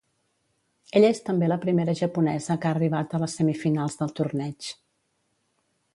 [0.99, 4.71] Ella és també la primera japonesa que ha arribat a les semifinals del torneig.